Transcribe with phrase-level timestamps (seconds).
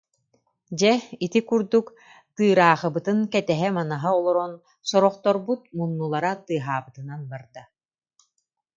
[0.79, 0.93] Дьэ,
[1.25, 1.87] ити курдук
[2.35, 4.53] тыыраахыбытын кэтэһэ-манаһа олорон,
[4.89, 7.63] сорохторбут муннулара тыаһаабытынан барда